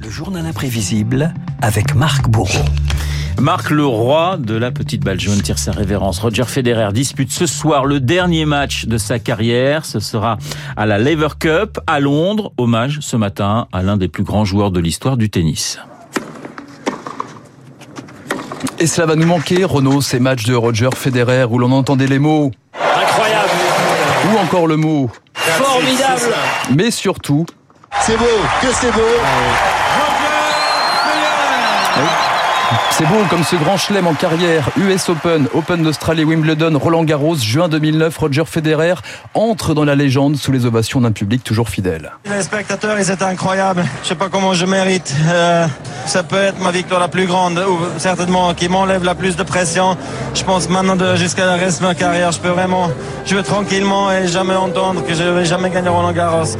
[0.00, 1.32] Le journal imprévisible
[1.62, 2.64] avec Marc Bourreau.
[3.40, 6.18] Marc le roi de la petite balle jaune tire sa révérence.
[6.18, 9.84] Roger Federer dispute ce soir le dernier match de sa carrière.
[9.84, 10.38] Ce sera
[10.76, 12.52] à la Lever Cup à Londres.
[12.58, 15.78] Hommage ce matin à l'un des plus grands joueurs de l'histoire du tennis.
[18.78, 22.18] Et cela va nous manquer, Renaud, ces matchs de Roger Federer où l'on entendait les
[22.18, 22.50] mots.
[22.74, 23.50] Incroyable.
[24.32, 25.10] Ou encore le mot.
[25.34, 26.34] Formidable.
[26.74, 27.46] Mais surtout.
[28.00, 28.24] C'est beau,
[28.60, 29.83] que c'est beau.
[32.90, 34.70] C'est beau comme ce grand chelem en carrière.
[34.76, 38.94] US Open, Open d'Australie, Wimbledon, Roland Garros, juin 2009, Roger Federer
[39.34, 42.12] entre dans la légende sous les ovations d'un public toujours fidèle.
[42.24, 43.84] Les spectateurs, ils étaient incroyables.
[44.02, 45.14] Je sais pas comment je mérite.
[45.26, 45.66] Euh,
[46.06, 49.42] ça peut être ma victoire la plus grande, ou certainement qui m'enlève la plus de
[49.42, 49.96] pression.
[50.34, 52.90] Je pense maintenant jusqu'à la reste de ma carrière, je peux vraiment
[53.26, 56.56] jouer tranquillement et jamais entendre que je vais jamais gagner Roland Garros.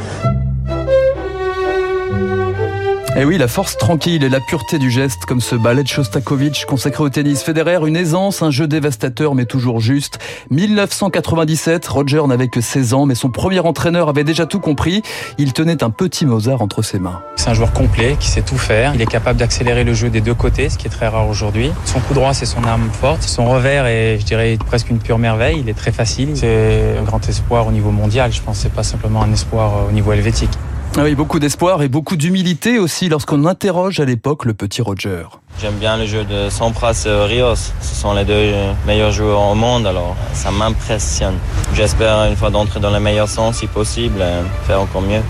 [3.17, 5.87] Et eh oui, la force tranquille et la pureté du geste, comme ce ballet de
[5.87, 7.43] Shostakovich consacré au tennis.
[7.43, 10.19] Federer, une aisance, un jeu dévastateur mais toujours juste.
[10.51, 15.01] 1997, Roger n'avait que 16 ans, mais son premier entraîneur avait déjà tout compris.
[15.37, 17.21] Il tenait un petit Mozart entre ses mains.
[17.37, 18.93] C'est un joueur complet qui sait tout faire.
[18.95, 21.71] Il est capable d'accélérer le jeu des deux côtés, ce qui est très rare aujourd'hui.
[21.85, 23.23] Son coup droit, c'est son arme forte.
[23.23, 25.61] Son revers est, je dirais, presque une pure merveille.
[25.61, 26.31] Il est très facile.
[26.35, 28.33] C'est un grand espoir au niveau mondial.
[28.33, 30.51] Je pense c'est pas simplement un espoir au niveau helvétique.
[30.97, 35.25] Ah oui, beaucoup d'espoir et beaucoup d'humilité aussi lorsqu'on interroge à l'époque le petit Roger.
[35.61, 37.55] J'aime bien le jeu de Sampras et Rios.
[37.81, 38.53] Ce sont les deux
[38.87, 41.35] meilleurs joueurs au monde, alors ça m'impressionne.
[41.73, 45.21] J'espère une fois d'entrer dans le meilleur sens si possible, et faire encore mieux.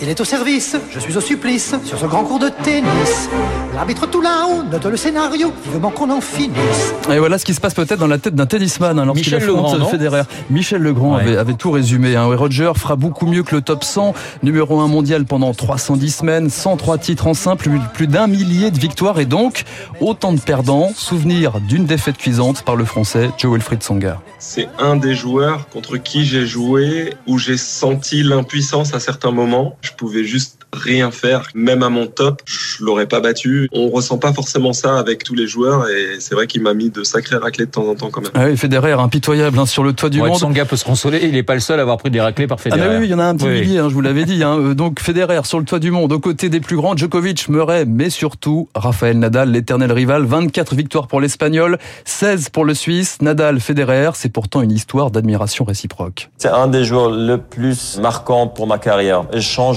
[0.00, 3.28] Il est au service, je suis au supplice, sur ce grand cours de tennis.
[3.74, 6.94] L'arbitre tout là-haut note le scénario, vivement qu'on en finisse.
[7.10, 9.72] Et voilà ce qui se passe peut-être dans la tête d'un tennisman hein, lorsqu'il affronte
[9.72, 10.22] Legrand, Federer.
[10.50, 12.14] Michel Legrand avait, avait, tout résumé.
[12.14, 12.26] Hein.
[12.26, 16.98] Roger fera beaucoup mieux que le top 100, numéro 1 mondial pendant 310 semaines, 103
[16.98, 19.64] titres en simple, plus d'un millier de victoires et donc
[20.00, 20.92] autant de perdants.
[20.94, 24.20] Souvenir d'une défaite cuisante par le français Joe Wilfried Songa.
[24.38, 29.76] C'est un des joueurs contre qui j'ai joué où j'ai senti l'impuissance à certains moments
[29.88, 31.44] je pouvais juste rien faire.
[31.54, 33.68] Même à mon top, je l'aurais pas battu.
[33.72, 36.90] On ressent pas forcément ça avec tous les joueurs et c'est vrai qu'il m'a mis
[36.90, 38.30] de sacrés raclés de temps en temps quand même.
[38.34, 40.38] Ah oui, Federer impitoyable hein, sur le toit du ouais, monde.
[40.38, 42.46] Son gars peut se consoler, il n'est pas le seul à avoir pris des raclés
[42.46, 42.82] par Federer.
[42.82, 43.60] Ah oui, il y en a un petit oui.
[43.60, 44.42] millier, hein, je vous l'avais dit.
[44.42, 44.58] Hein.
[44.58, 47.84] Euh, donc Federer sur le toit du monde, aux côtés des plus grands, Djokovic, Murray,
[47.86, 50.24] mais surtout Rafael Nadal, l'éternel rival.
[50.24, 53.18] 24 victoires pour l'Espagnol, 16 pour le Suisse.
[53.22, 56.30] Nadal, Federer, c'est pourtant une histoire d'admiration réciproque.
[56.36, 59.24] C'est un des joueurs le plus marquant pour ma carrière.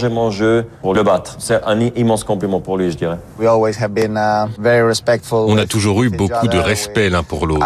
[0.10, 1.36] Mon jeu pour le battre.
[1.40, 3.18] C'est un immense compliment pour lui, je dirais.
[5.32, 7.66] On a toujours eu beaucoup de respect l'un pour l'autre.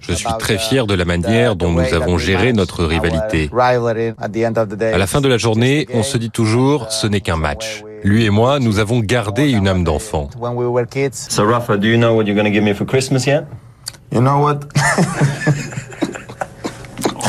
[0.00, 3.50] Je suis très fier de la manière dont nous avons géré notre rivalité.
[3.52, 7.84] À la fin de la journée, on se dit toujours, ce n'est qu'un match.
[8.02, 10.28] Lui et moi, nous avons gardé une âme d'enfant.
[11.12, 13.46] So Rafa, do you know what you're going to give me for Christmas yet?
[14.12, 14.66] You know what?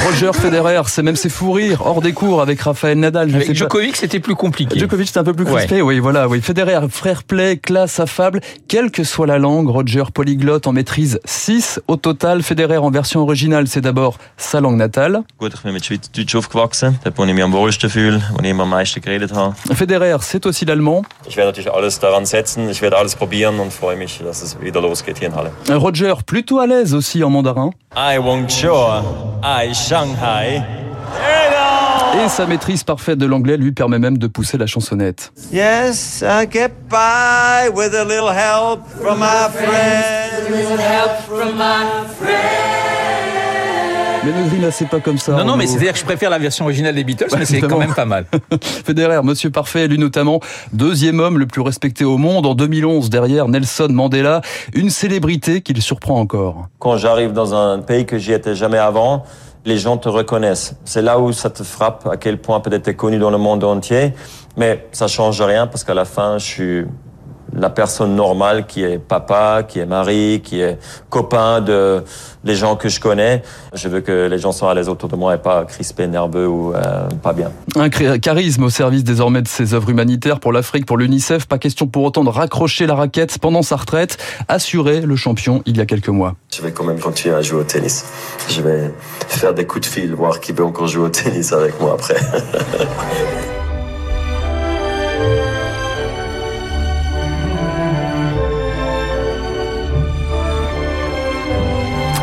[0.05, 3.27] Roger Federer, c'est même ses fous rires hors des cours avec Raphaël Nadal.
[3.27, 4.77] Je avec Djokovic, c'était plus compliqué.
[4.77, 5.77] Djokovic, c'était un peu plus crispé.
[5.77, 5.81] Ouais.
[5.81, 6.27] Oui, voilà.
[6.27, 8.39] Oui, Federer, frère play, classe affable.
[8.67, 12.43] Quelle que soit la langue, Roger polyglotte en maîtrise 6 au total.
[12.43, 15.23] Federer en version originale, c'est d'abord sa langue natale.
[19.73, 21.01] Federer, c'est aussi l'allemand.
[25.69, 27.71] Roger, plutôt à l'aise aussi en mandarin.
[27.97, 29.03] I won't sure.
[29.41, 30.61] I Shanghai.
[32.21, 35.31] Et sa maîtrise parfaite de l'anglais lui permet même de pousser la chansonnette.
[35.53, 40.49] Yes, I get by with a little help from my friends.
[40.49, 41.85] little help from my
[44.25, 45.31] Mais ne grimacez pas comme ça.
[45.31, 47.77] Non, non, mais c'est-à-dire que je préfère la version originale des Beatles, mais c'est quand
[47.77, 48.25] même pas mal.
[48.85, 50.41] Federer, Monsieur Parfait, lui notamment
[50.73, 54.41] deuxième homme le plus respecté au monde en 2011 derrière Nelson Mandela,
[54.73, 56.67] une célébrité qu'il surprend encore.
[56.79, 59.23] Quand j'arrive dans un pays que j'y étais jamais avant,
[59.65, 60.75] les gens te reconnaissent.
[60.85, 63.63] C'est là où ça te frappe à quel point peut-être t'es connu dans le monde
[63.63, 64.13] entier,
[64.55, 66.85] mais ça change rien parce qu'à la fin, je suis
[67.55, 70.77] la personne normale qui est papa, qui est mari, qui est
[71.09, 72.03] copain de
[72.43, 73.41] les gens que je connais.
[73.73, 76.47] Je veux que les gens soient à l'aise autour de moi et pas crispés, nerveux
[76.47, 77.51] ou euh, pas bien.
[77.75, 81.47] Un charisme au service désormais de ses œuvres humanitaires pour l'Afrique, pour l'UNICEF.
[81.47, 84.17] Pas question pour autant de raccrocher la raquette pendant sa retraite.
[84.47, 86.35] Assuré le champion il y a quelques mois.
[86.55, 88.05] Je vais quand même continuer à jouer au tennis.
[88.49, 88.93] Je vais
[89.27, 92.15] faire des coups de fil, voir qui peut encore jouer au tennis avec moi après.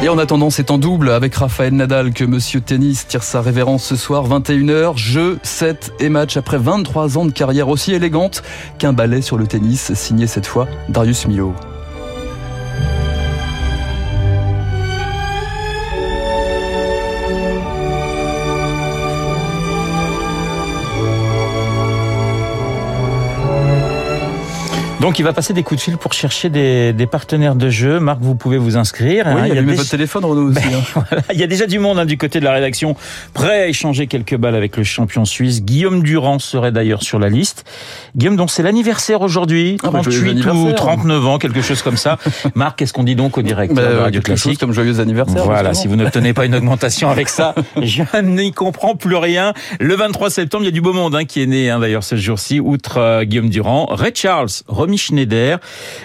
[0.02, 3.84] Et en attendant, c'est en double avec Raphaël Nadal que Monsieur Tennis tire sa révérence
[3.84, 4.96] ce soir, 21h.
[4.96, 8.42] Jeu, 7 et match après 23 ans de carrière aussi élégante
[8.78, 11.54] qu'un ballet sur le tennis, signé cette fois Darius Milo.
[25.02, 27.98] Donc il va passer des coups de fil pour chercher des, des partenaires de jeu.
[27.98, 29.24] Marc, vous pouvez vous inscrire.
[29.26, 29.46] Oui, hein.
[29.48, 30.60] il y a votre téléphone, Renaud aussi.
[30.60, 30.82] Ben, hein.
[31.10, 31.22] voilà.
[31.32, 32.94] Il y a déjà du monde hein, du côté de la rédaction,
[33.34, 35.64] prêt à échanger quelques balles avec le champion suisse.
[35.64, 37.64] Guillaume Durand serait d'ailleurs sur la liste.
[38.14, 42.16] Guillaume, donc c'est l'anniversaire aujourd'hui, 38 ah, ou 39 ans, quelque chose comme ça.
[42.54, 45.42] Marc, qu'est-ce qu'on dit donc au directeur ben, de Radio Classique Comme joyeux anniversaire.
[45.42, 49.52] Voilà, si vous n'obtenez pas une augmentation avec ça, je n'y comprends plus rien.
[49.80, 52.14] Le 23 septembre, il y a du beau monde hein, qui est né d'ailleurs ce
[52.14, 54.50] jour-ci, outre euh, Guillaume Durand, Ray Charles,
[54.92, 55.58] Romy Schneider,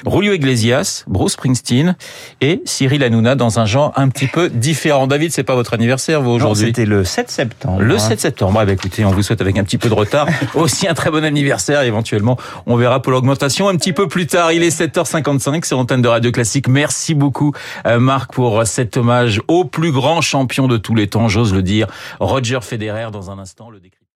[0.10, 1.98] Julio Iglesias, Bruce Springsteen
[2.40, 5.08] et Cyril Hanouna dans un genre un petit peu différent.
[5.08, 7.82] David, c'est pas votre anniversaire vous aujourd'hui C'était le 7 septembre.
[7.82, 8.58] Le 7 septembre.
[8.62, 11.12] Ah, bah, écoutez, on vous souhaite avec un petit peu de retard aussi un très
[11.12, 11.82] bon anniversaire.
[11.82, 14.54] Éventuellement, on verra pour l'augmentation un petit peu plus tard.
[14.54, 16.70] Il est 7h55 sur l'antenne de Radio Classique.
[16.70, 17.52] Merci beaucoup
[17.86, 21.62] euh, Marc pour cet hommage au plus grand champion de tous les temps, j'ose le
[21.62, 21.88] dire,
[22.22, 23.10] Roger Federer.
[23.12, 24.00] Dans un instant, le décrit.